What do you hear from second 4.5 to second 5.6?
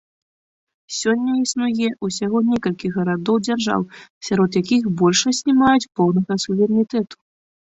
якіх большасць не